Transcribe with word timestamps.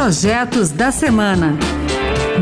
Projetos 0.00 0.70
da 0.70 0.92
Semana. 0.92 1.58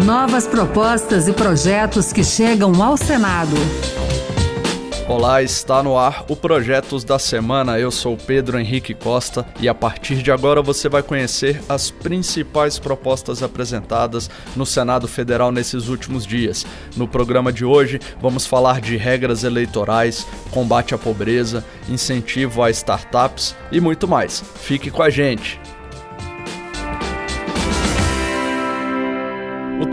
Novas 0.04 0.46
propostas 0.46 1.26
e 1.26 1.32
projetos 1.32 2.12
que 2.12 2.22
chegam 2.22 2.82
ao 2.82 2.98
Senado. 2.98 3.56
Olá, 5.08 5.42
está 5.42 5.82
no 5.82 5.96
ar 5.96 6.26
o 6.28 6.36
Projetos 6.36 7.02
da 7.02 7.18
Semana. 7.18 7.78
Eu 7.78 7.90
sou 7.90 8.14
Pedro 8.14 8.58
Henrique 8.58 8.92
Costa 8.92 9.46
e 9.58 9.70
a 9.70 9.74
partir 9.74 10.16
de 10.16 10.30
agora 10.30 10.60
você 10.60 10.86
vai 10.86 11.02
conhecer 11.02 11.58
as 11.66 11.90
principais 11.90 12.78
propostas 12.78 13.42
apresentadas 13.42 14.28
no 14.54 14.66
Senado 14.66 15.08
Federal 15.08 15.50
nesses 15.50 15.88
últimos 15.88 16.26
dias. 16.26 16.66
No 16.94 17.08
programa 17.08 17.50
de 17.50 17.64
hoje, 17.64 17.98
vamos 18.20 18.44
falar 18.44 18.82
de 18.82 18.98
regras 18.98 19.44
eleitorais, 19.44 20.26
combate 20.50 20.94
à 20.94 20.98
pobreza, 20.98 21.64
incentivo 21.88 22.62
a 22.62 22.70
startups 22.70 23.56
e 23.72 23.80
muito 23.80 24.06
mais. 24.06 24.44
Fique 24.56 24.90
com 24.90 25.02
a 25.02 25.08
gente. 25.08 25.58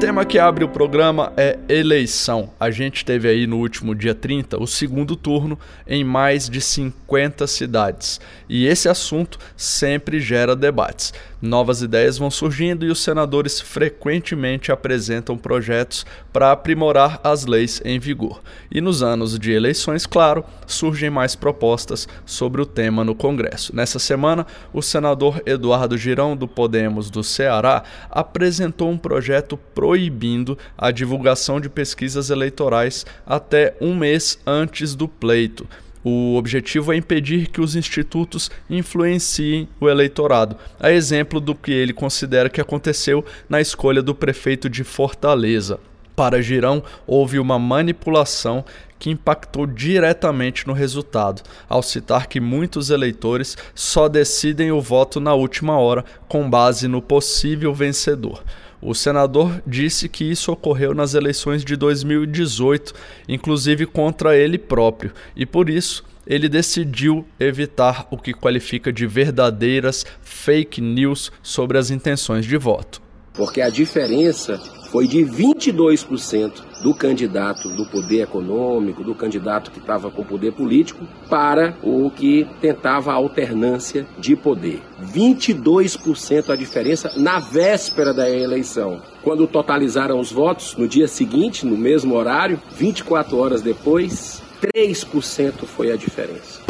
Tema 0.05 0.25
que 0.25 0.37
abre 0.37 0.65
o 0.65 0.67
programa 0.67 1.31
é 1.37 1.57
eleição. 1.69 2.49
A 2.59 2.69
gente 2.69 3.05
teve 3.05 3.25
aí 3.25 3.47
no 3.47 3.59
último 3.59 3.95
dia 3.95 4.13
30 4.13 4.61
o 4.61 4.67
segundo 4.67 5.15
turno 5.15 5.57
em 5.87 6.03
mais 6.03 6.49
de 6.49 6.59
50 6.59 7.47
cidades. 7.47 8.19
E 8.49 8.67
esse 8.67 8.89
assunto 8.89 9.39
sempre 9.55 10.19
gera 10.19 10.57
debates. 10.57 11.13
Novas 11.45 11.81
ideias 11.81 12.17
vão 12.17 12.31
surgindo 12.31 12.85
e 12.85 12.89
os 12.89 13.03
senadores 13.03 13.59
frequentemente 13.59 14.71
apresentam 14.71 15.37
projetos 15.37 16.05
para 16.31 16.53
aprimorar 16.53 17.19
as 17.21 17.45
leis 17.45 17.81
em 17.83 17.99
vigor. 17.99 18.41
E 18.71 18.79
nos 18.79 19.03
anos 19.03 19.37
de 19.37 19.51
eleições, 19.51 20.05
claro, 20.05 20.45
surgem 20.65 21.09
mais 21.09 21.35
propostas 21.35 22.07
sobre 22.25 22.61
o 22.61 22.65
tema 22.65 23.03
no 23.03 23.13
Congresso. 23.13 23.75
Nessa 23.75 23.99
semana, 23.99 24.47
o 24.71 24.81
senador 24.81 25.43
Eduardo 25.45 25.97
Girão, 25.97 26.33
do 26.33 26.47
Podemos 26.47 27.09
do 27.09 27.21
Ceará, 27.25 27.83
apresentou 28.09 28.89
um 28.89 28.97
projeto 28.97 29.57
proibindo 29.75 30.57
a 30.77 30.91
divulgação 30.91 31.59
de 31.59 31.67
pesquisas 31.67 32.29
eleitorais 32.29 33.05
até 33.25 33.75
um 33.81 33.93
mês 33.93 34.39
antes 34.47 34.95
do 34.95 35.09
pleito. 35.09 35.67
O 36.03 36.35
objetivo 36.35 36.91
é 36.91 36.97
impedir 36.97 37.47
que 37.47 37.61
os 37.61 37.75
institutos 37.75 38.51
influenciem 38.69 39.69
o 39.79 39.87
eleitorado, 39.87 40.57
a 40.79 40.91
exemplo 40.91 41.39
do 41.39 41.55
que 41.55 41.71
ele 41.71 41.93
considera 41.93 42.49
que 42.49 42.59
aconteceu 42.59 43.23
na 43.47 43.61
escolha 43.61 44.01
do 44.01 44.13
prefeito 44.13 44.69
de 44.69 44.83
Fortaleza. 44.83 45.79
Para 46.15 46.41
Girão, 46.41 46.83
houve 47.07 47.39
uma 47.39 47.57
manipulação 47.57 48.65
que 48.99 49.09
impactou 49.09 49.65
diretamente 49.65 50.67
no 50.67 50.73
resultado, 50.73 51.41
ao 51.67 51.81
citar 51.81 52.27
que 52.27 52.39
muitos 52.39 52.89
eleitores 52.89 53.57
só 53.73 54.07
decidem 54.07 54.71
o 54.71 54.79
voto 54.79 55.19
na 55.19 55.33
última 55.33 55.77
hora 55.77 56.05
com 56.27 56.49
base 56.49 56.87
no 56.87 57.01
possível 57.01 57.73
vencedor. 57.73 58.43
O 58.85 58.93
senador 58.93 59.63
disse 59.65 60.09
que 60.09 60.25
isso 60.25 60.51
ocorreu 60.51 60.93
nas 60.93 61.13
eleições 61.13 61.63
de 61.63 61.77
2018, 61.77 62.93
inclusive 63.29 63.85
contra 63.85 64.35
ele 64.35 64.57
próprio, 64.57 65.13
e 65.37 65.45
por 65.45 65.69
isso 65.69 66.03
ele 66.27 66.49
decidiu 66.49 67.25
evitar 67.39 68.05
o 68.11 68.17
que 68.17 68.33
qualifica 68.33 68.91
de 68.91 69.07
verdadeiras 69.07 70.05
fake 70.21 70.81
news 70.81 71.31
sobre 71.41 71.77
as 71.77 71.91
intenções 71.91 72.45
de 72.45 72.57
voto. 72.57 73.02
Porque 73.33 73.61
a 73.61 73.69
diferença 73.69 74.59
foi 74.91 75.07
de 75.07 75.25
22% 75.25 76.61
do 76.83 76.93
candidato 76.93 77.67
do 77.75 77.83
poder 77.87 78.21
econômico, 78.21 79.03
do 79.03 79.15
candidato 79.15 79.71
que 79.71 79.79
estava 79.79 80.11
com 80.11 80.23
poder 80.23 80.51
político, 80.51 81.07
para 81.27 81.75
o 81.81 82.11
que 82.11 82.47
tentava 82.61 83.11
a 83.11 83.15
alternância 83.15 84.05
de 84.19 84.35
poder. 84.35 84.83
22% 85.01 86.49
a 86.51 86.55
diferença 86.55 87.11
na 87.17 87.39
véspera 87.39 88.13
da 88.13 88.29
eleição. 88.29 89.01
Quando 89.23 89.47
totalizaram 89.47 90.19
os 90.19 90.31
votos, 90.31 90.75
no 90.77 90.87
dia 90.87 91.07
seguinte, 91.07 91.65
no 91.65 91.75
mesmo 91.75 92.15
horário, 92.15 92.61
24 92.75 93.35
horas 93.35 93.63
depois, 93.63 94.43
3% 94.75 95.65
foi 95.65 95.91
a 95.91 95.95
diferença. 95.95 96.61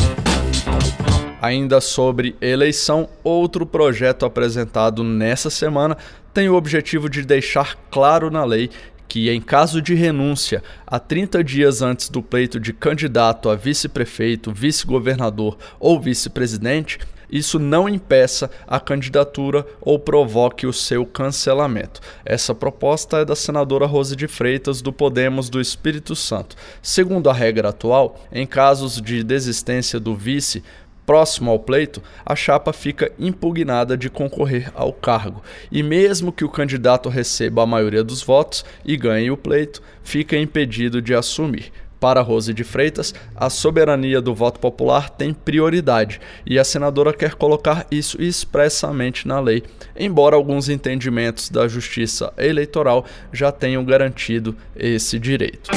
Ainda 1.42 1.82
sobre 1.82 2.38
eleição, 2.40 3.10
outro 3.22 3.66
projeto 3.66 4.26
apresentado 4.26 5.04
nessa 5.04 5.50
semana 5.50 5.98
tem 6.34 6.50
o 6.50 6.56
objetivo 6.56 7.10
de 7.10 7.24
deixar 7.24 7.78
claro 7.92 8.32
na 8.32 8.44
lei 8.44 8.70
que, 9.08 9.30
em 9.30 9.40
caso 9.40 9.82
de 9.82 9.94
renúncia 9.94 10.64
a 10.88 10.98
30 11.00 11.44
dias 11.44 11.82
antes 11.82 12.10
do 12.10 12.24
pleito 12.24 12.60
de 12.60 12.74
candidato 12.74 13.50
a 13.50 13.56
vice-prefeito, 13.56 14.52
vice-governador 14.52 15.58
ou 15.80 16.00
vice-presidente, 16.00 16.98
isso 17.34 17.58
não 17.58 17.90
impeça 17.90 18.50
a 18.68 18.80
candidatura 18.80 19.66
ou 19.82 19.98
provoque 19.98 20.68
o 20.68 20.74
seu 20.74 21.04
cancelamento. 21.04 22.00
Essa 22.24 22.54
proposta 22.54 23.18
é 23.18 23.26
da 23.26 23.36
senadora 23.36 23.88
Rose 23.88 24.16
de 24.16 24.28
Freitas, 24.28 24.84
do 24.84 24.94
Podemos 24.94 25.50
do 25.50 25.60
Espírito 25.60 26.16
Santo. 26.16 26.56
Segundo 26.80 27.32
a 27.32 27.34
regra 27.34 27.70
atual, 27.70 28.20
em 28.32 28.46
casos 28.46 29.02
de 29.02 29.24
desistência 29.24 30.00
do 30.00 30.16
vice, 30.16 30.64
próximo 31.06 31.52
ao 31.52 31.60
pleito, 31.60 32.02
a 32.26 32.36
chapa 32.36 32.74
fica 32.74 33.12
impugnada 33.20 33.98
de 33.98 34.10
concorrer 34.10 34.72
ao 34.74 34.94
cargo. 34.94 35.42
E 35.72 35.84
mesmo 35.84 36.32
que 36.32 36.46
o 36.46 36.50
candidato 36.50 37.10
receba 37.10 37.64
a 37.64 37.68
maioria 37.68 38.04
dos 38.04 38.22
votos 38.22 38.66
e 38.86 38.96
ganhe 38.98 39.32
o 39.32 39.38
pleito, 39.38 39.82
fica 40.04 40.38
impedido 40.38 41.02
de 41.02 41.14
assumir. 41.14 41.72
Para 42.04 42.20
Rose 42.20 42.54
de 42.54 42.66
Freitas, 42.66 43.16
a 43.34 43.50
soberania 43.50 44.20
do 44.20 44.36
voto 44.36 44.60
popular 44.60 45.10
tem 45.10 45.34
prioridade 45.34 46.20
e 46.46 46.60
a 46.60 46.64
senadora 46.66 47.14
quer 47.14 47.36
colocar 47.36 47.88
isso 47.90 48.22
expressamente 48.22 49.26
na 49.26 49.40
lei, 49.40 49.64
embora 49.96 50.36
alguns 50.36 50.68
entendimentos 50.68 51.50
da 51.50 51.66
Justiça 51.66 52.34
Eleitoral 52.38 53.06
já 53.32 53.54
tenham 53.54 53.86
garantido 53.86 54.54
esse 54.76 55.18
direito. 55.18 55.72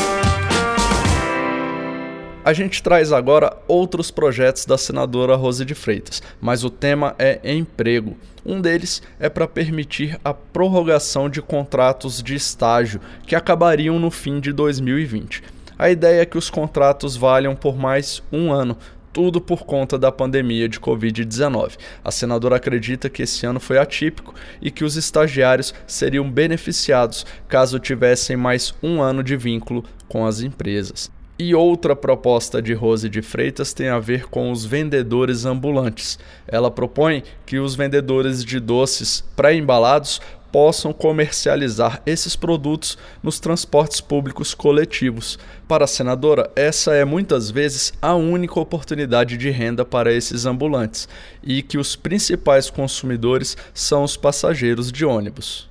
A 2.47 2.53
gente 2.53 2.81
traz 2.81 3.11
agora 3.11 3.57
outros 3.67 4.09
projetos 4.13 4.65
da 4.65 4.79
senadora 4.79 5.35
Rose 5.35 5.65
de 5.65 5.75
Freitas, 5.75 6.23
mas 6.41 6.63
o 6.63 6.71
tema 6.71 7.13
é 7.19 7.41
emprego. 7.43 8.17
Um 8.45 8.61
deles 8.61 9.03
é 9.19 9.29
para 9.29 9.49
permitir 9.49 10.17
a 10.25 10.33
prorrogação 10.33 11.29
de 11.29 11.43
contratos 11.43 12.23
de 12.23 12.37
estágio 12.37 13.01
que 13.27 13.35
acabariam 13.35 13.99
no 13.99 14.13
fim 14.13 14.39
de 14.39 14.53
2020. 14.53 15.43
A 15.77 15.91
ideia 15.91 16.21
é 16.21 16.25
que 16.25 16.39
os 16.39 16.49
contratos 16.49 17.17
valham 17.17 17.57
por 17.57 17.77
mais 17.77 18.23
um 18.31 18.53
ano, 18.53 18.79
tudo 19.13 19.41
por 19.41 19.65
conta 19.65 19.99
da 19.99 20.13
pandemia 20.13 20.69
de 20.69 20.79
Covid-19. 20.79 21.77
A 22.05 22.13
senadora 22.13 22.55
acredita 22.55 23.11
que 23.11 23.25
esse 23.25 23.45
ano 23.45 23.59
foi 23.59 23.77
atípico 23.77 24.33
e 24.63 24.71
que 24.71 24.85
os 24.85 24.95
estagiários 24.95 25.75
seriam 25.85 26.31
beneficiados 26.31 27.27
caso 27.49 27.81
tivessem 27.81 28.37
mais 28.37 28.73
um 28.81 29.03
ano 29.03 29.25
de 29.25 29.37
vínculo 29.37 29.83
com 30.07 30.25
as 30.25 30.43
empresas. 30.43 31.16
E 31.39 31.55
outra 31.55 31.95
proposta 31.95 32.63
de 32.63 32.73
Rose 32.73 33.11
de 33.11 33.21
Freitas 33.21 33.75
tem 33.75 33.91
a 33.91 33.99
ver 33.99 34.27
com 34.29 34.51
os 34.51 34.65
vendedores 34.65 35.45
ambulantes. 35.45 36.19
Ela 36.49 36.71
propõe 36.71 37.23
que 37.45 37.59
os 37.59 37.75
vendedores 37.75 38.43
de 38.43 38.59
doces 38.59 39.23
pré-embalados 39.37 40.19
possam 40.51 40.95
comercializar 40.95 42.01
esses 42.07 42.35
produtos 42.35 42.97
nos 43.23 43.39
transportes 43.39 44.01
públicos 44.01 44.55
coletivos. 44.55 45.39
Para 45.69 45.85
a 45.85 45.89
senadora, 45.89 46.51
essa 46.57 46.95
é 46.95 47.05
muitas 47.05 47.51
vezes 47.51 47.93
a 48.01 48.15
única 48.15 48.59
oportunidade 48.59 49.37
de 49.37 49.51
renda 49.51 49.85
para 49.85 50.11
esses 50.11 50.47
ambulantes 50.47 51.07
e 51.43 51.61
que 51.61 51.77
os 51.77 51.95
principais 51.95 52.71
consumidores 52.71 53.59
são 53.75 54.03
os 54.03 54.17
passageiros 54.17 54.91
de 54.91 55.05
ônibus. 55.05 55.69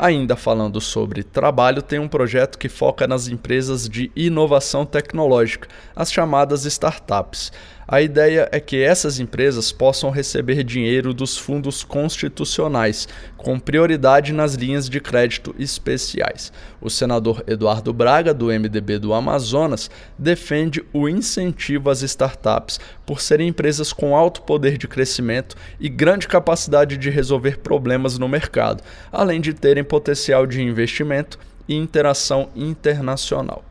Ainda 0.00 0.36
falando 0.36 0.80
sobre 0.80 1.24
trabalho, 1.24 1.82
tem 1.82 1.98
um 1.98 2.06
projeto 2.06 2.56
que 2.56 2.68
foca 2.68 3.04
nas 3.04 3.26
empresas 3.26 3.88
de 3.88 4.12
inovação 4.14 4.86
tecnológica, 4.86 5.66
as 5.96 6.12
chamadas 6.12 6.64
startups. 6.64 7.50
A 7.90 8.02
ideia 8.02 8.46
é 8.52 8.60
que 8.60 8.82
essas 8.82 9.18
empresas 9.18 9.72
possam 9.72 10.10
receber 10.10 10.62
dinheiro 10.62 11.14
dos 11.14 11.38
fundos 11.38 11.82
constitucionais, 11.82 13.08
com 13.34 13.58
prioridade 13.58 14.30
nas 14.30 14.52
linhas 14.52 14.90
de 14.90 15.00
crédito 15.00 15.54
especiais. 15.58 16.52
O 16.82 16.90
senador 16.90 17.42
Eduardo 17.46 17.90
Braga, 17.90 18.34
do 18.34 18.48
MDB 18.48 18.98
do 18.98 19.14
Amazonas, 19.14 19.90
defende 20.18 20.84
o 20.92 21.08
incentivo 21.08 21.88
às 21.88 22.02
startups 22.02 22.78
por 23.06 23.22
serem 23.22 23.48
empresas 23.48 23.90
com 23.90 24.14
alto 24.14 24.42
poder 24.42 24.76
de 24.76 24.86
crescimento 24.86 25.56
e 25.80 25.88
grande 25.88 26.28
capacidade 26.28 26.98
de 26.98 27.08
resolver 27.08 27.56
problemas 27.60 28.18
no 28.18 28.28
mercado, 28.28 28.82
além 29.10 29.40
de 29.40 29.54
terem 29.54 29.82
potencial 29.82 30.46
de 30.46 30.60
investimento 30.60 31.38
e 31.66 31.74
interação 31.74 32.50
internacional. 32.54 33.64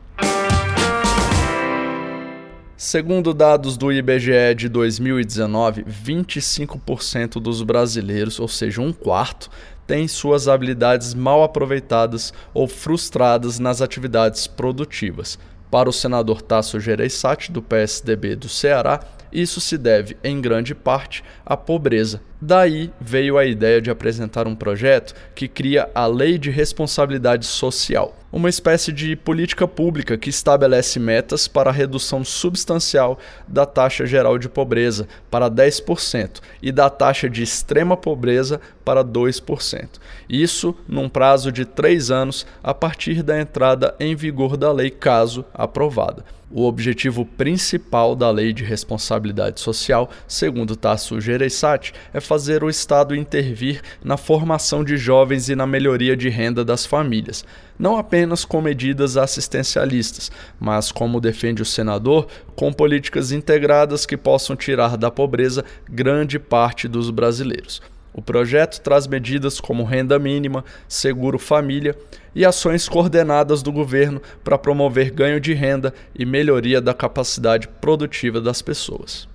Segundo 2.90 3.34
dados 3.34 3.76
do 3.76 3.92
IBGE 3.92 4.54
de 4.56 4.66
2019, 4.66 5.84
25% 5.84 7.32
dos 7.38 7.62
brasileiros, 7.62 8.40
ou 8.40 8.48
seja, 8.48 8.80
um 8.80 8.94
quarto, 8.94 9.50
têm 9.86 10.08
suas 10.08 10.48
habilidades 10.48 11.12
mal 11.12 11.42
aproveitadas 11.44 12.32
ou 12.54 12.66
frustradas 12.66 13.58
nas 13.58 13.82
atividades 13.82 14.46
produtivas. 14.46 15.38
Para 15.70 15.90
o 15.90 15.92
senador 15.92 16.40
Tasso 16.40 16.80
Gereissati, 16.80 17.52
do 17.52 17.60
PSDB 17.60 18.34
do 18.34 18.48
Ceará, 18.48 19.00
Isso 19.32 19.60
se 19.60 19.76
deve, 19.76 20.16
em 20.22 20.40
grande 20.40 20.74
parte, 20.74 21.22
à 21.44 21.56
pobreza. 21.56 22.20
Daí 22.40 22.92
veio 23.00 23.36
a 23.36 23.44
ideia 23.44 23.80
de 23.80 23.90
apresentar 23.90 24.46
um 24.46 24.54
projeto 24.54 25.12
que 25.34 25.48
cria 25.48 25.90
a 25.92 26.06
Lei 26.06 26.38
de 26.38 26.50
Responsabilidade 26.50 27.44
Social, 27.44 28.16
uma 28.30 28.48
espécie 28.48 28.92
de 28.92 29.16
política 29.16 29.66
pública 29.66 30.16
que 30.16 30.30
estabelece 30.30 31.00
metas 31.00 31.48
para 31.48 31.70
a 31.70 31.72
redução 31.72 32.24
substancial 32.24 33.18
da 33.48 33.66
taxa 33.66 34.06
geral 34.06 34.38
de 34.38 34.48
pobreza 34.48 35.08
para 35.28 35.50
10% 35.50 36.40
e 36.62 36.70
da 36.70 36.88
taxa 36.88 37.28
de 37.28 37.42
extrema 37.42 37.96
pobreza 37.96 38.60
para 38.84 39.04
2%. 39.04 39.88
Isso 40.28 40.76
num 40.86 41.08
prazo 41.08 41.50
de 41.50 41.64
três 41.64 42.08
anos 42.08 42.46
a 42.62 42.72
partir 42.72 43.20
da 43.20 43.40
entrada 43.40 43.96
em 43.98 44.14
vigor 44.14 44.56
da 44.56 44.70
lei, 44.70 44.90
caso 44.90 45.44
aprovada. 45.52 46.24
O 46.50 46.64
objetivo 46.64 47.26
principal 47.26 48.14
da 48.16 48.30
Lei 48.30 48.54
de 48.54 48.64
Responsabilidade 48.64 49.17
Social, 49.60 50.10
segundo 50.26 50.76
Tasso 50.76 51.20
Gereissati, 51.20 51.92
é 52.12 52.20
fazer 52.20 52.62
o 52.62 52.70
Estado 52.70 53.14
intervir 53.14 53.80
na 54.02 54.16
formação 54.16 54.84
de 54.84 54.96
jovens 54.96 55.48
e 55.48 55.56
na 55.56 55.66
melhoria 55.66 56.16
de 56.16 56.28
renda 56.28 56.64
das 56.64 56.86
famílias, 56.86 57.44
não 57.78 57.96
apenas 57.96 58.44
com 58.44 58.60
medidas 58.60 59.16
assistencialistas, 59.16 60.30
mas, 60.58 60.90
como 60.90 61.20
defende 61.20 61.62
o 61.62 61.66
senador, 61.66 62.26
com 62.54 62.72
políticas 62.72 63.32
integradas 63.32 64.04
que 64.04 64.16
possam 64.16 64.56
tirar 64.56 64.96
da 64.96 65.10
pobreza 65.10 65.64
grande 65.88 66.38
parte 66.38 66.88
dos 66.88 67.10
brasileiros. 67.10 67.80
O 68.18 68.20
projeto 68.20 68.80
traz 68.80 69.06
medidas 69.06 69.60
como 69.60 69.84
renda 69.84 70.18
mínima, 70.18 70.64
seguro 70.88 71.38
família 71.38 71.96
e 72.34 72.44
ações 72.44 72.88
coordenadas 72.88 73.62
do 73.62 73.70
governo 73.70 74.20
para 74.42 74.58
promover 74.58 75.12
ganho 75.12 75.40
de 75.40 75.54
renda 75.54 75.94
e 76.16 76.26
melhoria 76.26 76.80
da 76.80 76.92
capacidade 76.92 77.68
produtiva 77.80 78.40
das 78.40 78.60
pessoas. 78.60 79.28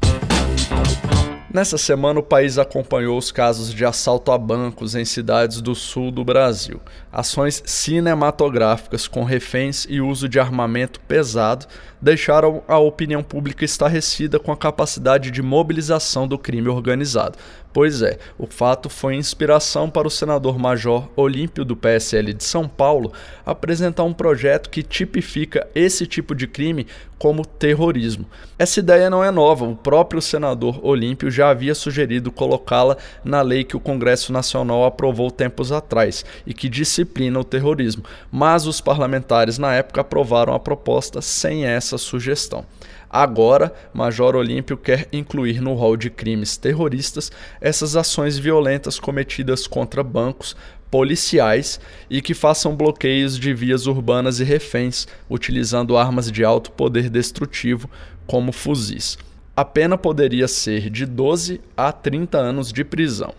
Nessa 1.54 1.78
semana, 1.78 2.20
o 2.20 2.24
país 2.24 2.58
acompanhou 2.58 3.16
os 3.16 3.32
casos 3.32 3.72
de 3.72 3.86
assalto 3.86 4.32
a 4.32 4.38
bancos 4.40 4.96
em 4.96 5.06
cidades 5.06 5.62
do 5.62 5.76
sul 5.76 6.10
do 6.10 6.26
Brasil. 6.26 6.82
Ações 7.12 7.62
cinematográficas 7.64 9.08
com 9.08 9.24
reféns 9.24 9.86
e 9.88 10.02
uso 10.02 10.28
de 10.28 10.40
armamento 10.40 11.00
pesado 11.02 11.68
deixaram 12.02 12.64
a 12.68 12.80
opinião 12.80 13.22
pública 13.22 13.64
estarrecida 13.64 14.40
com 14.40 14.52
a 14.52 14.58
capacidade 14.58 15.30
de 15.30 15.44
mobilização 15.44 16.28
do 16.28 16.40
crime 16.40 16.70
organizado. 16.70 17.38
Pois 17.72 18.02
é, 18.02 18.18
o 18.38 18.46
fato 18.46 18.90
foi 18.90 19.16
inspiração 19.16 19.90
para 19.90 20.08
o 20.08 20.12
senador 20.12 20.60
Major 20.60 21.08
Olímpio 21.16 21.64
do 21.64 21.76
PSL 21.76 22.34
de 22.34 22.44
São 22.44 22.68
Paulo 22.68 23.14
apresentar 23.46 24.04
um 24.04 24.14
projeto 24.14 24.70
que 24.70 24.84
tipifica 24.84 25.68
esse 25.74 26.06
tipo 26.06 26.36
de 26.36 26.48
crime 26.48 26.88
como 27.24 27.46
terrorismo. 27.46 28.26
Essa 28.60 28.82
ideia 28.82 29.10
não 29.10 29.24
é 29.24 29.32
nova, 29.32 29.64
o 29.64 29.78
próprio 29.78 30.22
senador 30.22 30.86
Olímpio 30.86 31.32
já 31.32 31.52
havia 31.52 31.74
sugerido 31.74 32.30
colocá-la 32.30 32.98
na 33.24 33.42
lei 33.42 33.64
que 33.64 33.78
o 33.78 33.80
Congresso 33.80 34.34
Nacional 34.34 34.84
aprovou 34.84 35.32
tempos 35.32 35.72
atrás 35.72 36.26
e 36.46 36.54
que 36.54 36.68
disciplina 36.68 37.40
o 37.40 37.44
terrorismo, 37.46 38.04
mas 38.30 38.68
os 38.68 38.82
parlamentares 38.82 39.58
na 39.58 39.74
época 39.74 40.02
aprovaram 40.02 40.54
a 40.54 40.60
proposta 40.60 41.22
sem 41.22 41.64
essa 41.66 41.98
sugestão. 41.98 42.66
Agora, 43.10 43.74
Major 43.94 44.36
Olímpio 44.36 44.76
quer 44.76 45.08
incluir 45.14 45.62
no 45.62 45.76
rol 45.76 45.96
de 45.96 46.10
crimes 46.10 46.58
terroristas 46.58 47.32
essas 47.62 47.96
ações 47.96 48.38
violentas 48.38 49.00
cometidas 49.00 49.66
contra 49.66 50.04
bancos, 50.04 50.58
policiais 50.94 51.80
e 52.08 52.22
que 52.22 52.36
façam 52.36 52.76
bloqueios 52.76 53.40
de 53.40 53.52
vias 53.52 53.88
urbanas 53.88 54.40
e 54.40 54.44
reféns, 54.44 55.08
utilizando 55.28 55.98
armas 55.98 56.32
de 56.32 56.46
alto 56.46 56.70
poder 56.70 57.10
destrutivo, 57.10 57.90
como 58.28 58.52
fuzis. 58.52 59.18
A 59.56 59.66
pena 59.66 59.98
poderia 59.98 60.48
ser 60.48 60.92
de 60.92 61.08
12 61.08 61.60
a 61.76 61.92
30 61.92 62.38
anos 62.38 62.72
de 62.72 62.84
prisão. 62.84 63.34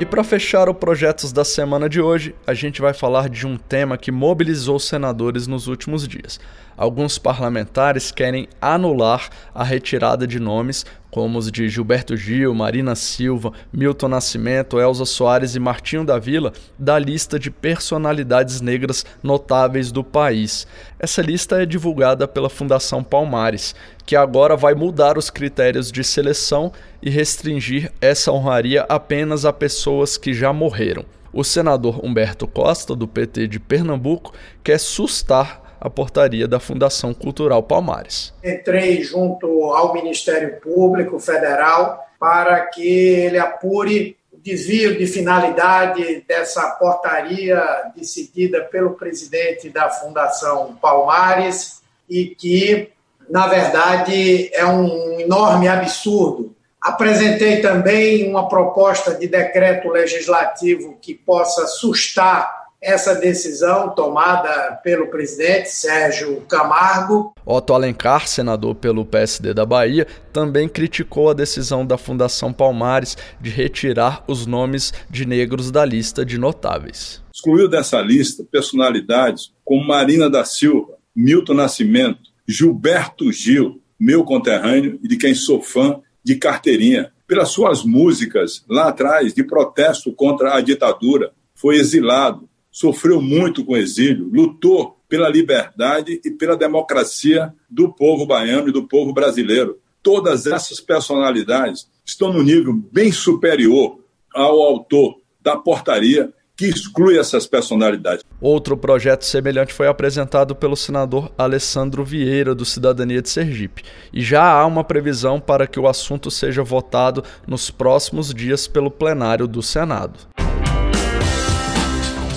E 0.00 0.06
para 0.06 0.22
fechar 0.22 0.68
o 0.68 0.74
Projetos 0.74 1.32
da 1.32 1.44
semana 1.44 1.88
de 1.88 2.00
hoje, 2.00 2.32
a 2.46 2.54
gente 2.54 2.80
vai 2.80 2.94
falar 2.94 3.28
de 3.28 3.48
um 3.48 3.56
tema 3.56 3.98
que 3.98 4.12
mobilizou 4.12 4.78
senadores 4.78 5.48
nos 5.48 5.66
últimos 5.66 6.06
dias. 6.06 6.38
Alguns 6.76 7.18
parlamentares 7.18 8.10
querem 8.10 8.48
anular 8.62 9.28
a 9.52 9.64
retirada 9.64 10.26
de 10.26 10.38
nomes 10.40 10.86
como 11.10 11.38
os 11.38 11.50
de 11.50 11.68
Gilberto 11.68 12.16
Gil, 12.16 12.54
Marina 12.54 12.94
Silva, 12.94 13.52
Milton 13.72 14.08
Nascimento, 14.08 14.78
Elza 14.78 15.04
Soares 15.04 15.54
e 15.54 15.60
Martinho 15.60 16.04
da 16.04 16.18
Vila 16.18 16.52
da 16.78 16.98
lista 16.98 17.38
de 17.38 17.50
personalidades 17.50 18.60
negras 18.60 19.04
notáveis 19.22 19.90
do 19.90 20.04
país. 20.04 20.66
Essa 20.98 21.22
lista 21.22 21.62
é 21.62 21.66
divulgada 21.66 22.28
pela 22.28 22.50
Fundação 22.50 23.02
Palmares, 23.02 23.74
que 24.06 24.16
agora 24.16 24.56
vai 24.56 24.74
mudar 24.74 25.18
os 25.18 25.30
critérios 25.30 25.90
de 25.90 26.04
seleção 26.04 26.72
e 27.02 27.10
restringir 27.10 27.92
essa 28.00 28.32
honraria 28.32 28.82
apenas 28.88 29.44
a 29.44 29.52
pessoas 29.52 30.16
que 30.16 30.32
já 30.32 30.52
morreram. 30.52 31.04
O 31.32 31.44
senador 31.44 32.04
Humberto 32.04 32.46
Costa, 32.46 32.96
do 32.96 33.06
PT 33.06 33.46
de 33.46 33.60
Pernambuco, 33.60 34.34
quer 34.64 34.78
sustar 34.78 35.69
a 35.80 35.88
portaria 35.88 36.46
da 36.46 36.60
Fundação 36.60 37.14
Cultural 37.14 37.62
Palmares. 37.62 38.34
Entrei 38.44 39.02
junto 39.02 39.46
ao 39.72 39.94
Ministério 39.94 40.60
Público 40.60 41.18
Federal 41.18 42.06
para 42.18 42.66
que 42.66 42.86
ele 42.86 43.38
apure 43.38 44.16
o 44.30 44.36
desvio 44.38 44.98
de 44.98 45.06
finalidade 45.06 46.22
dessa 46.28 46.68
portaria 46.72 47.62
decidida 47.96 48.62
pelo 48.64 48.90
presidente 48.90 49.70
da 49.70 49.88
Fundação 49.88 50.76
Palmares 50.80 51.80
e 52.08 52.26
que, 52.26 52.90
na 53.28 53.46
verdade, 53.46 54.50
é 54.52 54.66
um 54.66 55.18
enorme 55.18 55.66
absurdo. 55.66 56.54
Apresentei 56.78 57.60
também 57.60 58.28
uma 58.28 58.48
proposta 58.48 59.14
de 59.14 59.26
decreto 59.26 59.88
legislativo 59.88 60.98
que 61.00 61.14
possa 61.14 61.66
sustar 61.66 62.59
essa 62.82 63.14
decisão 63.14 63.90
tomada 63.94 64.80
pelo 64.82 65.08
presidente 65.08 65.70
Sérgio 65.70 66.40
Camargo. 66.48 67.34
Otto 67.44 67.74
Alencar, 67.74 68.26
senador 68.26 68.74
pelo 68.74 69.04
PSD 69.04 69.52
da 69.52 69.66
Bahia, 69.66 70.06
também 70.32 70.68
criticou 70.68 71.28
a 71.28 71.34
decisão 71.34 71.84
da 71.84 71.98
Fundação 71.98 72.52
Palmares 72.52 73.18
de 73.40 73.50
retirar 73.50 74.24
os 74.26 74.46
nomes 74.46 74.94
de 75.10 75.26
negros 75.26 75.70
da 75.70 75.84
lista 75.84 76.24
de 76.24 76.38
notáveis. 76.38 77.22
Excluiu 77.34 77.68
dessa 77.68 78.00
lista 78.00 78.44
personalidades 78.44 79.52
como 79.64 79.86
Marina 79.86 80.30
da 80.30 80.44
Silva, 80.44 80.94
Milton 81.14 81.54
Nascimento, 81.54 82.30
Gilberto 82.46 83.30
Gil, 83.30 83.80
meu 83.98 84.24
conterrâneo 84.24 84.98
e 85.02 85.08
de 85.08 85.16
quem 85.16 85.34
sou 85.34 85.60
fã 85.60 86.00
de 86.24 86.36
carteirinha, 86.36 87.12
pelas 87.26 87.50
suas 87.50 87.84
músicas 87.84 88.64
lá 88.68 88.88
atrás 88.88 89.32
de 89.32 89.44
protesto 89.44 90.12
contra 90.12 90.54
a 90.54 90.60
ditadura. 90.60 91.32
Foi 91.54 91.76
exilado, 91.76 92.48
sofreu 92.70 93.20
muito 93.20 93.64
com 93.64 93.72
o 93.72 93.76
exílio, 93.76 94.30
lutou 94.32 94.98
pela 95.08 95.28
liberdade 95.28 96.20
e 96.24 96.30
pela 96.30 96.56
democracia 96.56 97.52
do 97.68 97.92
povo 97.92 98.24
baiano 98.24 98.68
e 98.68 98.72
do 98.72 98.86
povo 98.86 99.12
brasileiro. 99.12 99.78
Todas 100.02 100.46
essas 100.46 100.80
personalidades 100.80 101.88
estão 102.04 102.32
no 102.32 102.42
nível 102.42 102.72
bem 102.72 103.12
superior 103.12 103.98
ao 104.32 104.60
autor 104.60 105.20
da 105.42 105.56
portaria 105.56 106.32
que 106.56 106.66
exclui 106.66 107.18
essas 107.18 107.46
personalidades. 107.46 108.22
Outro 108.38 108.76
projeto 108.76 109.24
semelhante 109.24 109.72
foi 109.72 109.86
apresentado 109.86 110.54
pelo 110.54 110.76
senador 110.76 111.32
Alessandro 111.38 112.04
Vieira, 112.04 112.54
do 112.54 112.66
Cidadania 112.66 113.22
de 113.22 113.30
Sergipe, 113.30 113.82
e 114.12 114.20
já 114.20 114.44
há 114.44 114.66
uma 114.66 114.84
previsão 114.84 115.40
para 115.40 115.66
que 115.66 115.80
o 115.80 115.88
assunto 115.88 116.30
seja 116.30 116.62
votado 116.62 117.24
nos 117.46 117.70
próximos 117.70 118.34
dias 118.34 118.68
pelo 118.68 118.90
plenário 118.90 119.48
do 119.48 119.62
Senado. 119.62 120.28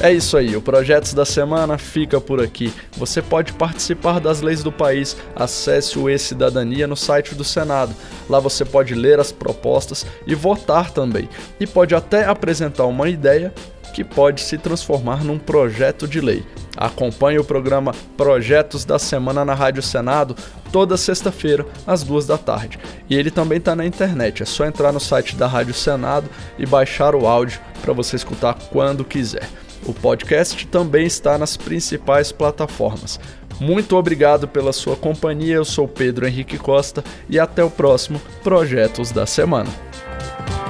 É 0.03 0.11
isso 0.11 0.35
aí, 0.35 0.53
o 0.53 0.61
Projetos 0.61 1.13
da 1.13 1.23
Semana 1.23 1.77
fica 1.77 2.19
por 2.19 2.41
aqui. 2.41 2.73
Você 2.97 3.21
pode 3.21 3.53
participar 3.53 4.19
das 4.19 4.41
leis 4.41 4.61
do 4.61 4.69
país, 4.69 5.15
acesse 5.33 5.97
o 5.97 6.09
E-Cidadania 6.09 6.85
no 6.85 6.97
site 6.97 7.33
do 7.33 7.43
Senado. 7.45 7.95
Lá 8.29 8.37
você 8.37 8.65
pode 8.65 8.93
ler 8.95 9.17
as 9.17 9.31
propostas 9.31 10.05
e 10.27 10.35
votar 10.35 10.91
também. 10.91 11.29
E 11.57 11.65
pode 11.65 11.95
até 11.95 12.25
apresentar 12.25 12.83
uma 12.85 13.07
ideia 13.07 13.53
que 13.93 14.03
pode 14.03 14.41
se 14.41 14.57
transformar 14.57 15.23
num 15.23 15.39
projeto 15.39 16.05
de 16.05 16.19
lei. 16.19 16.43
Acompanhe 16.75 17.39
o 17.39 17.45
programa 17.45 17.93
Projetos 18.17 18.83
da 18.83 18.99
Semana 18.99 19.45
na 19.45 19.53
Rádio 19.53 19.81
Senado 19.81 20.35
toda 20.69 20.97
sexta-feira, 20.97 21.65
às 21.87 22.03
duas 22.03 22.27
da 22.27 22.37
tarde. 22.37 22.77
E 23.09 23.15
ele 23.15 23.31
também 23.31 23.59
está 23.59 23.73
na 23.73 23.85
internet, 23.85 24.43
é 24.43 24.45
só 24.45 24.65
entrar 24.65 24.91
no 24.91 24.99
site 24.99 25.37
da 25.37 25.47
Rádio 25.47 25.73
Senado 25.73 26.29
e 26.59 26.65
baixar 26.65 27.15
o 27.15 27.25
áudio 27.25 27.61
para 27.81 27.93
você 27.93 28.17
escutar 28.17 28.55
quando 28.69 29.05
quiser. 29.05 29.47
O 29.85 29.93
podcast 29.93 30.65
também 30.67 31.05
está 31.05 31.37
nas 31.37 31.57
principais 31.57 32.31
plataformas. 32.31 33.19
Muito 33.59 33.95
obrigado 33.95 34.47
pela 34.47 34.73
sua 34.73 34.95
companhia. 34.95 35.55
Eu 35.55 35.65
sou 35.65 35.87
Pedro 35.87 36.25
Henrique 36.25 36.57
Costa 36.57 37.03
e 37.29 37.39
até 37.39 37.63
o 37.63 37.69
próximo 37.69 38.21
Projetos 38.43 39.11
da 39.11 39.25
Semana. 39.25 39.69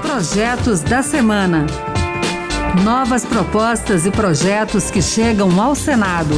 Projetos 0.01 0.82
da 0.82 1.01
Semana. 1.01 1.65
Novas 2.84 3.24
propostas 3.25 4.05
e 4.05 4.12
projetos 4.12 4.89
que 4.89 5.01
chegam 5.01 5.62
ao 5.62 5.75
Senado. 5.75 6.34